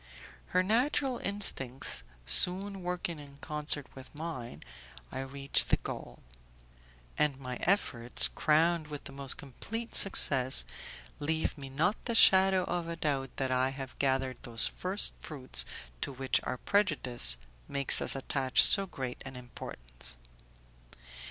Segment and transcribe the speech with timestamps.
[0.47, 4.63] Her natural instincts soon working in concert with mine,
[5.11, 6.23] I reach the goal;
[7.19, 10.65] and my efforts, crowned with the most complete success,
[11.19, 15.65] leave me not the shadow of a doubt that I have gathered those first fruits
[16.01, 17.37] to which our prejudice
[17.67, 20.17] makes us attach so great an importance.